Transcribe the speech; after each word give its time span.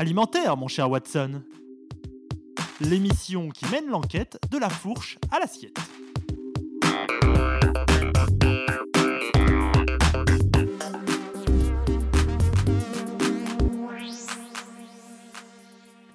Alimentaire, 0.00 0.56
mon 0.56 0.66
cher 0.66 0.90
Watson. 0.90 1.42
L'émission 2.80 3.50
qui 3.50 3.66
mène 3.66 3.86
l'enquête 3.90 4.38
de 4.50 4.56
la 4.56 4.70
fourche 4.70 5.18
à 5.30 5.38
l'assiette. 5.38 5.76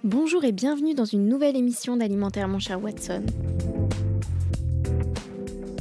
Bonjour 0.03 0.43
et 0.43 0.51
bienvenue 0.51 0.95
dans 0.95 1.05
une 1.05 1.29
nouvelle 1.29 1.55
émission 1.55 1.95
d'Alimentaire 1.95 2.47
mon 2.47 2.57
cher 2.57 2.81
Watson. 2.81 3.23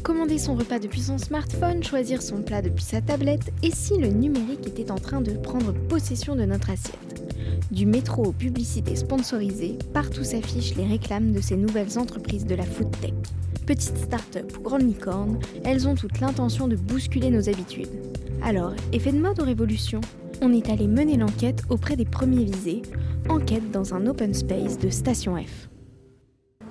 Commander 0.02 0.36
son 0.36 0.56
repas 0.56 0.78
depuis 0.78 1.00
son 1.00 1.16
smartphone, 1.16 1.82
choisir 1.82 2.20
son 2.20 2.42
plat 2.42 2.60
depuis 2.60 2.84
sa 2.84 3.00
tablette, 3.00 3.50
et 3.62 3.70
si 3.70 3.96
le 3.96 4.08
numérique 4.08 4.66
était 4.66 4.90
en 4.90 4.98
train 4.98 5.22
de 5.22 5.32
prendre 5.38 5.72
possession 5.88 6.36
de 6.36 6.44
notre 6.44 6.68
assiette? 6.68 7.33
Du 7.70 7.86
métro 7.86 8.24
aux 8.24 8.32
publicités 8.32 8.96
sponsorisées, 8.96 9.78
partout 9.92 10.24
s'affichent 10.24 10.76
les 10.76 10.86
réclames 10.86 11.32
de 11.32 11.40
ces 11.40 11.56
nouvelles 11.56 11.98
entreprises 11.98 12.46
de 12.46 12.54
la 12.54 12.64
food 12.64 12.90
tech. 13.00 13.12
Petites 13.66 13.96
start-up 13.96 14.52
ou 14.58 14.62
grandes 14.62 14.82
licornes, 14.86 15.38
elles 15.64 15.88
ont 15.88 15.94
toute 15.94 16.20
l'intention 16.20 16.68
de 16.68 16.76
bousculer 16.76 17.30
nos 17.30 17.48
habitudes. 17.48 17.88
Alors, 18.42 18.74
effet 18.92 19.12
de 19.12 19.18
mode 19.18 19.40
ou 19.40 19.44
révolution? 19.44 20.00
On 20.42 20.52
est 20.52 20.68
allé 20.68 20.86
mener 20.86 21.16
l'enquête 21.16 21.62
auprès 21.70 21.96
des 21.96 22.04
premiers 22.04 22.44
visés, 22.44 22.82
enquête 23.28 23.70
dans 23.70 23.94
un 23.94 24.06
open 24.06 24.34
space 24.34 24.78
de 24.78 24.90
Station 24.90 25.36
F. 25.36 25.68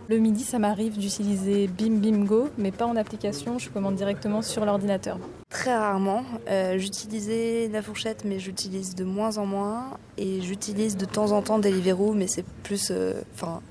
Le 0.09 0.17
midi, 0.17 0.43
ça 0.43 0.59
m'arrive 0.59 0.97
d'utiliser 0.97 1.67
Bim 1.67 1.95
Bim 1.95 2.25
Go, 2.25 2.49
mais 2.57 2.71
pas 2.71 2.85
en 2.85 2.97
application, 2.97 3.57
je 3.57 3.69
commande 3.69 3.95
directement 3.95 4.41
sur 4.41 4.65
l'ordinateur. 4.65 5.17
Très 5.49 5.73
rarement. 5.73 6.23
Euh, 6.49 6.77
j'utilisais 6.77 7.69
la 7.71 7.81
fourchette, 7.81 8.25
mais 8.25 8.37
j'utilise 8.37 8.95
de 8.95 9.05
moins 9.05 9.37
en 9.37 9.45
moins. 9.45 9.97
Et 10.17 10.41
j'utilise 10.41 10.97
de 10.97 11.05
temps 11.05 11.31
en 11.31 11.41
temps 11.41 11.57
Deliveroo, 11.57 12.13
mais 12.13 12.27
c'est 12.27 12.45
plus 12.63 12.89
euh, 12.91 13.13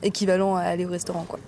équivalent 0.03 0.57
à 0.57 0.62
aller 0.62 0.87
au 0.87 0.91
restaurant. 0.91 1.25
quoi. 1.29 1.39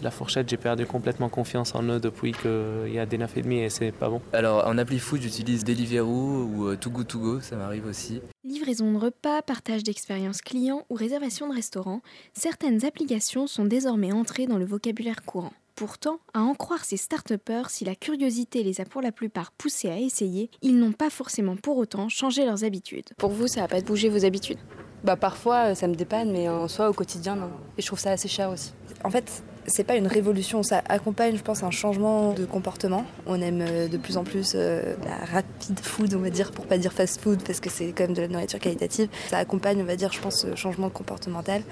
La 0.00 0.12
fourchette, 0.12 0.48
j'ai 0.48 0.56
perdu 0.56 0.86
complètement 0.86 1.28
confiance 1.28 1.74
en 1.74 1.82
eux 1.82 1.98
depuis 1.98 2.32
qu'il 2.32 2.92
y 2.92 2.98
a 3.00 3.06
des 3.06 3.18
9 3.18 3.36
et 3.36 3.42
demi 3.42 3.58
et 3.58 3.68
c'est 3.68 3.90
pas 3.90 4.08
bon. 4.08 4.20
Alors 4.32 4.66
en 4.66 4.78
appli 4.78 5.00
food, 5.00 5.20
j'utilise 5.20 5.64
Deliveroo 5.64 6.44
ou 6.44 6.66
euh, 6.68 6.76
Too 6.76 6.90
Good 6.90 7.06
To 7.08 7.18
Go, 7.18 7.40
ça 7.40 7.56
m'arrive 7.56 7.86
aussi. 7.86 8.20
Livraison 8.44 8.92
de 8.92 8.98
repas, 8.98 9.42
partage 9.42 9.82
d'expériences 9.82 10.40
clients 10.40 10.84
ou 10.88 10.94
réservation 10.94 11.48
de 11.48 11.54
restaurants, 11.54 12.00
certaines 12.32 12.84
applications 12.84 13.48
sont 13.48 13.64
désormais 13.64 14.12
entrées 14.12 14.46
dans 14.46 14.58
le 14.58 14.64
vocabulaire 14.64 15.24
courant. 15.24 15.52
Pourtant, 15.74 16.18
à 16.34 16.40
en 16.40 16.54
croire 16.54 16.84
ces 16.84 16.96
start 16.96 17.32
si 17.68 17.84
la 17.84 17.94
curiosité 17.94 18.62
les 18.64 18.80
a 18.80 18.84
pour 18.84 19.00
la 19.00 19.12
plupart 19.12 19.52
poussés 19.52 19.88
à 19.88 19.98
essayer, 19.98 20.50
ils 20.60 20.76
n'ont 20.76 20.92
pas 20.92 21.10
forcément 21.10 21.54
pour 21.56 21.76
autant 21.76 22.08
changé 22.08 22.44
leurs 22.44 22.64
habitudes. 22.64 23.10
Pour 23.16 23.30
vous, 23.30 23.46
ça 23.46 23.60
n'a 23.60 23.68
pas 23.68 23.80
bougé 23.80 24.08
vos 24.08 24.24
habitudes? 24.24 24.58
Bah 25.04 25.14
parfois, 25.14 25.76
ça 25.76 25.86
me 25.86 25.94
dépanne, 25.94 26.32
mais 26.32 26.48
en 26.48 26.66
soi, 26.66 26.90
au 26.90 26.92
quotidien, 26.92 27.36
non. 27.36 27.50
Et 27.76 27.82
je 27.82 27.86
trouve 27.86 28.00
ça 28.00 28.10
assez 28.10 28.26
cher 28.26 28.50
aussi. 28.50 28.72
En 29.04 29.10
fait, 29.10 29.44
c'est 29.68 29.84
pas 29.84 29.96
une 29.96 30.06
révolution, 30.06 30.62
ça 30.62 30.82
accompagne, 30.88 31.36
je 31.36 31.42
pense, 31.42 31.62
un 31.62 31.70
changement 31.70 32.32
de 32.32 32.44
comportement. 32.44 33.04
On 33.26 33.40
aime 33.40 33.60
euh, 33.60 33.88
de 33.88 33.96
plus 33.96 34.16
en 34.16 34.24
plus 34.24 34.52
euh, 34.54 34.94
la 35.04 35.24
rapide 35.24 35.78
food, 35.80 36.14
on 36.14 36.20
va 36.20 36.30
dire, 36.30 36.50
pour 36.50 36.66
pas 36.66 36.78
dire 36.78 36.92
fast 36.92 37.20
food, 37.20 37.42
parce 37.42 37.60
que 37.60 37.70
c'est 37.70 37.92
quand 37.92 38.04
même 38.04 38.14
de 38.14 38.22
la 38.22 38.28
nourriture 38.28 38.58
qualitative. 38.58 39.08
Ça 39.28 39.38
accompagne, 39.38 39.80
on 39.80 39.84
va 39.84 39.96
dire, 39.96 40.12
je 40.12 40.20
pense, 40.20 40.42
ce 40.42 40.54
changement 40.54 40.90
comportemental. 40.90 41.62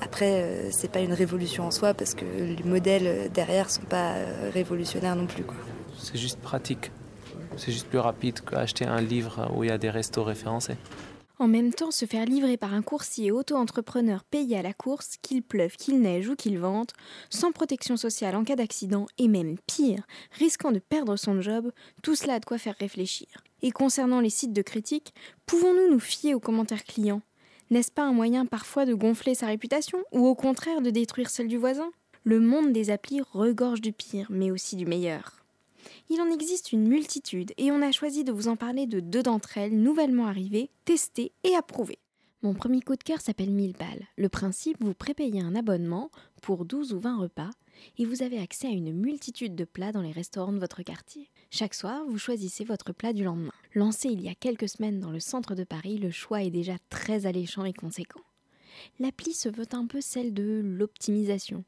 Après, 0.00 0.42
euh, 0.42 0.70
c'est 0.70 0.90
pas 0.90 1.00
une 1.00 1.12
révolution 1.12 1.66
en 1.66 1.70
soi, 1.70 1.94
parce 1.94 2.14
que 2.14 2.24
les 2.24 2.64
modèles 2.64 3.30
derrière 3.32 3.70
sont 3.70 3.82
pas 3.82 4.14
révolutionnaires 4.52 5.16
non 5.16 5.26
plus. 5.26 5.44
C'est 5.98 6.18
juste 6.18 6.38
pratique. 6.40 6.90
C'est 7.56 7.72
juste 7.72 7.88
plus 7.88 7.98
rapide 7.98 8.40
qu'acheter 8.40 8.84
un 8.84 9.00
livre 9.00 9.50
où 9.54 9.64
il 9.64 9.70
y 9.70 9.72
a 9.72 9.78
des 9.78 9.90
restos 9.90 10.24
référencés. 10.24 10.76
En 11.38 11.48
même 11.48 11.74
temps, 11.74 11.90
se 11.90 12.06
faire 12.06 12.24
livrer 12.24 12.56
par 12.56 12.72
un 12.72 12.80
coursier 12.80 13.30
auto-entrepreneur 13.30 14.24
payé 14.24 14.56
à 14.56 14.62
la 14.62 14.72
course, 14.72 15.18
qu'il 15.20 15.42
pleuve, 15.42 15.76
qu'il 15.76 16.00
neige 16.00 16.30
ou 16.30 16.34
qu'il 16.34 16.58
vente, 16.58 16.94
sans 17.28 17.52
protection 17.52 17.98
sociale 17.98 18.36
en 18.36 18.44
cas 18.44 18.56
d'accident 18.56 19.06
et 19.18 19.28
même 19.28 19.58
pire, 19.66 20.06
risquant 20.32 20.72
de 20.72 20.78
perdre 20.78 21.16
son 21.16 21.42
job, 21.42 21.72
tout 22.02 22.14
cela 22.14 22.34
a 22.34 22.40
de 22.40 22.46
quoi 22.46 22.56
faire 22.56 22.76
réfléchir. 22.80 23.28
Et 23.60 23.70
concernant 23.70 24.20
les 24.20 24.30
sites 24.30 24.54
de 24.54 24.62
critique, 24.62 25.12
pouvons-nous 25.44 25.92
nous 25.92 26.00
fier 26.00 26.34
aux 26.34 26.40
commentaires 26.40 26.84
clients? 26.84 27.20
N'est-ce 27.68 27.92
pas 27.92 28.04
un 28.04 28.12
moyen 28.12 28.46
parfois 28.46 28.86
de 28.86 28.94
gonfler 28.94 29.34
sa 29.34 29.46
réputation 29.46 29.98
ou 30.12 30.26
au 30.26 30.34
contraire 30.34 30.80
de 30.80 30.90
détruire 30.90 31.28
celle 31.28 31.48
du 31.48 31.58
voisin? 31.58 31.90
Le 32.24 32.40
monde 32.40 32.72
des 32.72 32.88
applis 32.88 33.20
regorge 33.32 33.82
du 33.82 33.92
pire, 33.92 34.28
mais 34.30 34.50
aussi 34.50 34.74
du 34.74 34.86
meilleur. 34.86 35.45
Il 36.10 36.20
en 36.20 36.30
existe 36.30 36.72
une 36.72 36.86
multitude 36.86 37.52
et 37.56 37.70
on 37.70 37.82
a 37.82 37.92
choisi 37.92 38.24
de 38.24 38.32
vous 38.32 38.48
en 38.48 38.56
parler 38.56 38.86
de 38.86 39.00
deux 39.00 39.22
d'entre 39.22 39.58
elles 39.58 39.80
nouvellement 39.80 40.26
arrivées, 40.26 40.70
testées 40.84 41.32
et 41.44 41.54
approuvées. 41.54 41.98
Mon 42.42 42.54
premier 42.54 42.80
coup 42.80 42.94
de 42.96 43.02
cœur 43.02 43.20
s'appelle 43.20 43.50
1000 43.50 43.72
balles. 43.72 44.06
Le 44.16 44.28
principe, 44.28 44.76
vous 44.80 44.94
prépayez 44.94 45.40
un 45.40 45.54
abonnement 45.54 46.10
pour 46.42 46.64
12 46.64 46.92
ou 46.92 47.00
20 47.00 47.18
repas 47.18 47.50
et 47.98 48.04
vous 48.04 48.22
avez 48.22 48.38
accès 48.38 48.68
à 48.68 48.70
une 48.70 48.92
multitude 48.92 49.54
de 49.54 49.64
plats 49.64 49.92
dans 49.92 50.02
les 50.02 50.12
restaurants 50.12 50.52
de 50.52 50.58
votre 50.58 50.82
quartier. 50.82 51.30
Chaque 51.50 51.74
soir, 51.74 52.04
vous 52.06 52.18
choisissez 52.18 52.64
votre 52.64 52.92
plat 52.92 53.12
du 53.12 53.24
lendemain. 53.24 53.52
Lancé 53.74 54.08
il 54.08 54.20
y 54.20 54.28
a 54.28 54.34
quelques 54.34 54.68
semaines 54.68 55.00
dans 55.00 55.10
le 55.10 55.20
centre 55.20 55.54
de 55.54 55.64
Paris, 55.64 55.98
le 55.98 56.10
choix 56.10 56.42
est 56.42 56.50
déjà 56.50 56.76
très 56.90 57.26
alléchant 57.26 57.64
et 57.64 57.72
conséquent. 57.72 58.22
L'appli 59.00 59.32
se 59.32 59.48
veut 59.48 59.66
un 59.72 59.86
peu 59.86 60.00
celle 60.00 60.34
de 60.34 60.60
l'optimisation 60.62 61.64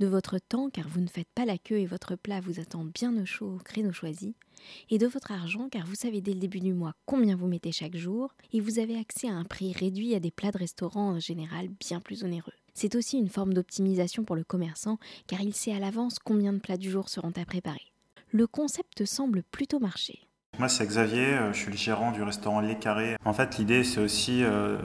de 0.00 0.06
votre 0.06 0.38
temps 0.38 0.70
car 0.70 0.88
vous 0.88 1.00
ne 1.00 1.08
faites 1.08 1.28
pas 1.34 1.44
la 1.44 1.58
queue 1.58 1.78
et 1.78 1.86
votre 1.86 2.16
plat 2.16 2.40
vous 2.40 2.60
attend 2.60 2.84
bien 2.84 3.16
au 3.16 3.24
chaud 3.24 3.56
au 3.56 3.62
créneau 3.62 3.92
choisi, 3.92 4.34
et 4.90 4.98
de 4.98 5.06
votre 5.06 5.32
argent 5.32 5.68
car 5.70 5.86
vous 5.86 5.94
savez 5.94 6.20
dès 6.20 6.32
le 6.32 6.40
début 6.40 6.60
du 6.60 6.72
mois 6.72 6.94
combien 7.06 7.36
vous 7.36 7.46
mettez 7.46 7.72
chaque 7.72 7.96
jour, 7.96 8.34
et 8.52 8.60
vous 8.60 8.78
avez 8.78 8.98
accès 8.98 9.28
à 9.28 9.34
un 9.34 9.44
prix 9.44 9.72
réduit 9.72 10.14
à 10.14 10.20
des 10.20 10.30
plats 10.30 10.52
de 10.52 10.58
restaurant 10.58 11.10
en 11.10 11.20
général 11.20 11.68
bien 11.80 12.00
plus 12.00 12.24
onéreux. 12.24 12.52
C'est 12.74 12.94
aussi 12.94 13.18
une 13.18 13.28
forme 13.28 13.54
d'optimisation 13.54 14.24
pour 14.24 14.36
le 14.36 14.44
commerçant 14.44 14.98
car 15.26 15.40
il 15.40 15.54
sait 15.54 15.74
à 15.74 15.78
l'avance 15.78 16.18
combien 16.18 16.52
de 16.52 16.58
plats 16.58 16.78
du 16.78 16.90
jour 16.90 17.08
seront 17.08 17.32
à 17.36 17.44
préparer. 17.44 17.92
Le 18.30 18.46
concept 18.46 19.04
semble 19.04 19.42
plutôt 19.42 19.78
marcher. 19.78 20.20
Moi, 20.58 20.68
c'est 20.68 20.86
Xavier, 20.86 21.34
euh, 21.34 21.52
je 21.52 21.58
suis 21.58 21.70
le 21.70 21.78
gérant 21.78 22.12
du 22.12 22.22
restaurant 22.22 22.60
Les 22.60 22.78
Carrés. 22.78 23.16
En 23.24 23.32
fait, 23.32 23.56
l'idée, 23.56 23.84
c'est 23.84 24.00
aussi 24.00 24.42
euh, 24.42 24.76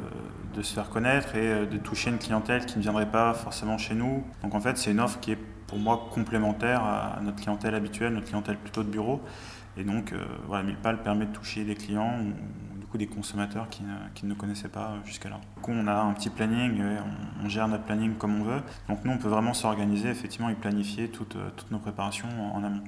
de 0.57 0.63
se 0.63 0.73
faire 0.73 0.89
connaître 0.89 1.35
et 1.35 1.47
euh, 1.47 1.65
de 1.65 1.77
toucher 1.77 2.09
une 2.09 2.17
clientèle 2.17 2.65
qui 2.65 2.77
ne 2.77 2.83
viendrait 2.83 3.09
pas 3.09 3.33
forcément 3.33 3.77
chez 3.77 3.93
nous. 3.93 4.23
Donc, 4.41 4.55
en 4.55 4.59
fait, 4.59 4.77
c'est 4.77 4.91
une 4.91 4.99
offre 4.99 5.19
qui 5.19 5.31
est 5.31 5.39
pour 5.67 5.77
moi 5.77 6.09
complémentaire 6.11 6.83
à 6.83 7.19
notre 7.21 7.37
clientèle 7.37 7.75
habituelle, 7.75 8.13
notre 8.13 8.27
clientèle 8.27 8.57
plutôt 8.57 8.83
de 8.83 8.89
bureau. 8.89 9.21
Et 9.77 9.83
donc, 9.83 10.13
voilà, 10.47 10.63
Milpal 10.63 11.03
permet 11.03 11.25
de 11.25 11.33
toucher 11.33 11.65
des 11.65 11.75
clients 11.75 12.21
ou 12.21 12.79
du 12.79 12.85
coup 12.85 12.97
des 12.97 13.07
consommateurs 13.07 13.67
qui 13.69 14.25
ne, 14.25 14.33
connaissaient 14.33 14.69
pas 14.69 14.95
jusqu'à-là. 15.03 15.41
Du 15.57 15.61
coup, 15.61 15.71
on 15.73 15.85
a 15.87 15.93
un 15.93 16.13
petit 16.13 16.29
planning, 16.29 16.81
on, 17.43 17.49
gère 17.49 17.67
notre 17.67 17.83
planning 17.83 18.15
comme 18.15 18.39
on 18.39 18.45
veut. 18.45 18.61
Donc, 18.87 19.03
nous, 19.03 19.11
on 19.11 19.17
peut 19.17 19.27
vraiment 19.27 19.53
s'organiser 19.53 20.07
effectivement 20.07 20.47
et 20.47 20.55
planifier 20.55 21.09
toutes, 21.09 21.35
nos 21.69 21.79
préparations 21.79 22.29
en, 22.55 22.63
amont. 22.63 22.83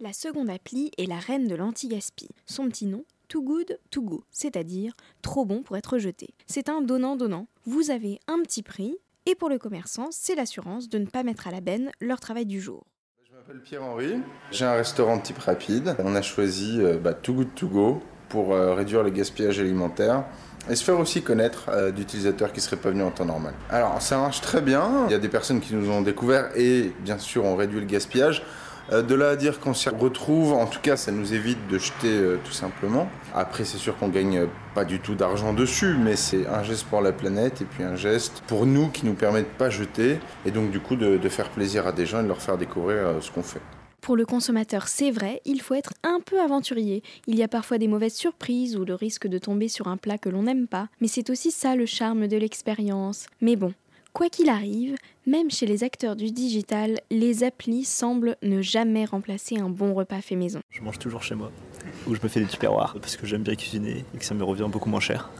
La 0.00 0.12
seconde 0.12 0.50
appli 0.50 0.90
est 0.98 1.06
la 1.06 1.18
reine 1.18 1.46
de 1.46 1.54
l'anti-gaspi. 1.54 2.28
Son 2.46 2.68
petit 2.68 2.86
nom, 2.86 3.04
Too 3.28 3.42
Good 3.42 3.78
To 3.90 4.02
Go, 4.02 4.24
c'est-à-dire 4.30 4.94
trop 5.20 5.44
bon 5.44 5.62
pour 5.62 5.76
être 5.76 5.98
jeté. 5.98 6.30
C'est 6.46 6.70
un 6.70 6.80
donnant-donnant. 6.80 7.46
Vous 7.66 7.90
avez 7.90 8.20
un 8.26 8.40
petit 8.40 8.62
prix, 8.62 8.96
et 9.26 9.34
pour 9.34 9.50
le 9.50 9.58
commerçant, 9.58 10.08
c'est 10.10 10.34
l'assurance 10.34 10.88
de 10.88 10.98
ne 10.98 11.04
pas 11.04 11.22
mettre 11.22 11.46
à 11.46 11.50
la 11.50 11.60
benne 11.60 11.90
leur 12.00 12.20
travail 12.20 12.46
du 12.46 12.60
jour. 12.60 12.86
Je 13.28 13.36
m'appelle 13.36 13.60
Pierre-Henri, 13.60 14.14
j'ai 14.50 14.64
un 14.64 14.72
restaurant 14.72 15.18
type 15.18 15.38
rapide. 15.38 15.94
On 15.98 16.14
a 16.14 16.22
choisi 16.22 16.80
euh, 16.80 16.96
bah, 16.96 17.12
Too 17.12 17.34
Good 17.34 17.54
To 17.54 17.68
Go 17.68 18.02
pour 18.30 18.54
euh, 18.54 18.74
réduire 18.74 19.02
le 19.02 19.10
gaspillage 19.10 19.60
alimentaire 19.60 20.24
et 20.70 20.74
se 20.74 20.82
faire 20.82 20.98
aussi 20.98 21.22
connaître 21.22 21.68
euh, 21.68 21.90
d'utilisateurs 21.90 22.52
qui 22.52 22.60
ne 22.60 22.62
seraient 22.62 22.76
pas 22.76 22.90
venus 22.90 23.04
en 23.04 23.10
temps 23.10 23.26
normal. 23.26 23.52
Alors 23.68 24.00
ça 24.00 24.16
marche 24.16 24.40
très 24.40 24.62
bien, 24.62 25.06
il 25.06 25.12
y 25.12 25.14
a 25.14 25.18
des 25.18 25.28
personnes 25.28 25.60
qui 25.60 25.74
nous 25.74 25.90
ont 25.90 26.00
découvert 26.00 26.50
et 26.56 26.92
bien 27.00 27.18
sûr 27.18 27.44
on 27.44 27.56
réduit 27.56 27.80
le 27.80 27.86
gaspillage. 27.86 28.42
Euh, 28.90 29.02
de 29.02 29.14
là 29.14 29.30
à 29.30 29.36
dire 29.36 29.60
qu'on 29.60 29.74
s'y 29.74 29.88
retrouve, 29.90 30.52
en 30.52 30.66
tout 30.66 30.80
cas, 30.80 30.96
ça 30.96 31.12
nous 31.12 31.34
évite 31.34 31.58
de 31.68 31.78
jeter 31.78 32.08
euh, 32.08 32.38
tout 32.42 32.52
simplement. 32.52 33.08
Après, 33.34 33.64
c'est 33.64 33.76
sûr 33.76 33.96
qu'on 33.98 34.08
gagne 34.08 34.46
pas 34.74 34.86
du 34.86 34.98
tout 34.98 35.14
d'argent 35.14 35.52
dessus, 35.52 35.94
mais 35.98 36.16
c'est 36.16 36.46
un 36.46 36.62
geste 36.62 36.84
pour 36.84 37.02
la 37.02 37.12
planète 37.12 37.60
et 37.60 37.64
puis 37.66 37.84
un 37.84 37.96
geste 37.96 38.42
pour 38.46 38.64
nous 38.64 38.88
qui 38.88 39.04
nous 39.04 39.12
permet 39.12 39.42
de 39.42 39.46
pas 39.46 39.68
jeter 39.68 40.18
et 40.46 40.50
donc 40.50 40.70
du 40.70 40.80
coup 40.80 40.96
de, 40.96 41.28
faire 41.28 41.50
plaisir 41.50 41.86
à 41.86 41.92
des 41.92 42.06
gens 42.06 42.20
et 42.20 42.22
de 42.22 42.28
leur 42.28 42.40
faire 42.40 42.56
découvrir 42.56 42.96
euh, 42.96 43.20
ce 43.20 43.30
qu'on 43.30 43.42
fait. 43.42 43.60
Pour 44.00 44.16
le 44.16 44.24
consommateur, 44.24 44.88
c'est 44.88 45.10
vrai, 45.10 45.42
il 45.44 45.60
faut 45.60 45.74
être 45.74 45.92
un 46.02 46.20
peu 46.24 46.40
aventurier. 46.40 47.02
Il 47.26 47.36
y 47.36 47.42
a 47.42 47.48
parfois 47.48 47.76
des 47.76 47.88
mauvaises 47.88 48.14
surprises 48.14 48.76
ou 48.76 48.86
le 48.86 48.94
risque 48.94 49.26
de 49.26 49.36
tomber 49.36 49.68
sur 49.68 49.88
un 49.88 49.98
plat 49.98 50.16
que 50.16 50.30
l'on 50.30 50.44
n'aime 50.44 50.66
pas, 50.66 50.88
mais 51.02 51.08
c'est 51.08 51.28
aussi 51.28 51.50
ça 51.50 51.76
le 51.76 51.84
charme 51.84 52.26
de 52.26 52.36
l'expérience. 52.38 53.26
Mais 53.42 53.56
bon, 53.56 53.74
Quoi 54.12 54.28
qu'il 54.30 54.48
arrive, 54.48 54.96
même 55.26 55.50
chez 55.50 55.66
les 55.66 55.84
acteurs 55.84 56.16
du 56.16 56.32
digital, 56.32 56.98
les 57.10 57.44
applis 57.44 57.84
semblent 57.84 58.36
ne 58.42 58.62
jamais 58.62 59.04
remplacer 59.04 59.58
un 59.58 59.68
bon 59.68 59.94
repas 59.94 60.20
fait 60.20 60.34
maison. 60.34 60.60
Je 60.70 60.82
mange 60.82 60.98
toujours 60.98 61.22
chez 61.22 61.34
moi, 61.34 61.52
où 62.06 62.14
je 62.14 62.20
me 62.22 62.28
fais 62.28 62.40
des 62.40 62.46
tupperwares, 62.46 62.96
parce 63.00 63.16
que 63.16 63.26
j'aime 63.26 63.42
bien 63.42 63.54
cuisiner 63.54 64.04
et 64.14 64.18
que 64.18 64.24
ça 64.24 64.34
me 64.34 64.42
revient 64.42 64.66
beaucoup 64.68 64.88
moins 64.88 65.00
cher. 65.00 65.30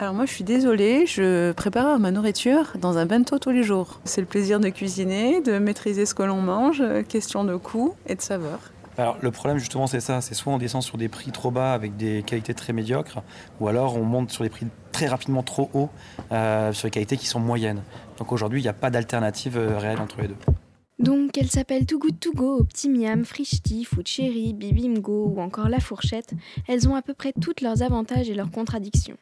Alors 0.00 0.14
moi 0.14 0.26
je 0.26 0.32
suis 0.32 0.44
désolée, 0.44 1.06
je 1.06 1.52
prépare 1.52 1.98
ma 1.98 2.10
nourriture 2.10 2.72
dans 2.80 2.98
un 2.98 3.06
bento 3.06 3.38
tous 3.38 3.50
les 3.50 3.62
jours. 3.62 4.00
C'est 4.04 4.20
le 4.20 4.28
plaisir 4.28 4.60
de 4.60 4.68
cuisiner, 4.68 5.40
de 5.40 5.58
maîtriser 5.58 6.06
ce 6.06 6.14
que 6.14 6.22
l'on 6.22 6.40
mange, 6.40 6.82
question 7.08 7.44
de 7.44 7.56
coût 7.56 7.94
et 8.06 8.14
de 8.14 8.20
saveur. 8.20 8.60
Alors 8.96 9.16
le 9.20 9.30
problème 9.30 9.58
justement 9.58 9.86
c'est 9.86 10.00
ça, 10.00 10.20
c'est 10.20 10.34
soit 10.34 10.52
on 10.52 10.58
descend 10.58 10.82
sur 10.82 10.98
des 10.98 11.08
prix 11.08 11.30
trop 11.30 11.50
bas 11.50 11.72
avec 11.72 11.96
des 11.96 12.22
qualités 12.24 12.54
très 12.54 12.72
médiocres, 12.72 13.22
ou 13.60 13.68
alors 13.68 13.96
on 13.96 14.04
monte 14.04 14.30
sur 14.30 14.44
des 14.44 14.50
prix 14.50 14.66
très 14.98 15.06
rapidement 15.06 15.44
trop 15.44 15.70
haut 15.74 15.90
euh, 16.32 16.72
sur 16.72 16.86
les 16.86 16.90
qualités 16.90 17.16
qui 17.16 17.26
sont 17.26 17.38
moyennes. 17.38 17.82
Donc 18.18 18.32
aujourd'hui, 18.32 18.58
il 18.58 18.64
n'y 18.64 18.68
a 18.68 18.72
pas 18.72 18.90
d'alternative 18.90 19.56
euh, 19.56 19.78
réelle 19.78 20.00
entre 20.00 20.20
les 20.20 20.26
deux. 20.26 20.34
Donc, 20.98 21.38
elles 21.38 21.48
s'appellent 21.48 21.86
Too 21.86 22.00
Good 22.00 22.18
To 22.18 22.32
Go, 22.32 22.58
Optimium, 22.58 23.24
Frischti, 23.24 23.84
Food 23.84 24.08
Cherry, 24.08 24.52
Bibimgo 24.54 25.32
ou 25.32 25.40
encore 25.40 25.68
La 25.68 25.78
Fourchette. 25.78 26.32
Elles 26.66 26.88
ont 26.88 26.96
à 26.96 27.02
peu 27.02 27.14
près 27.14 27.32
tous 27.40 27.62
leurs 27.62 27.82
avantages 27.82 28.28
et 28.28 28.34
leurs 28.34 28.50
contradictions. 28.50 29.16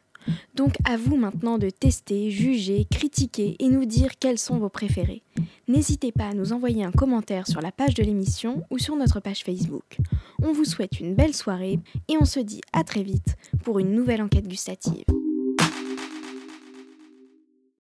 Donc 0.55 0.73
à 0.83 0.97
vous 0.97 1.15
maintenant 1.15 1.59
de 1.59 1.69
tester, 1.69 2.31
juger, 2.31 2.87
critiquer 2.89 3.55
et 3.59 3.69
nous 3.69 3.85
dire 3.85 4.17
quels 4.19 4.39
sont 4.39 4.57
vos 4.57 4.69
préférés. 4.69 5.21
N'hésitez 5.67 6.11
pas 6.11 6.29
à 6.29 6.33
nous 6.33 6.53
envoyer 6.53 6.83
un 6.83 6.91
commentaire 6.91 7.45
sur 7.45 7.61
la 7.61 7.71
page 7.71 7.93
de 7.93 8.03
l'émission 8.03 8.63
ou 8.71 8.79
sur 8.79 8.95
notre 8.95 9.19
page 9.19 9.43
Facebook. 9.43 9.99
On 10.41 10.53
vous 10.53 10.65
souhaite 10.65 10.99
une 10.99 11.13
belle 11.13 11.35
soirée 11.35 11.79
et 12.09 12.17
on 12.19 12.25
se 12.25 12.39
dit 12.39 12.61
à 12.73 12.83
très 12.83 13.03
vite 13.03 13.35
pour 13.63 13.77
une 13.77 13.93
nouvelle 13.93 14.23
enquête 14.23 14.47
gustative. 14.47 15.05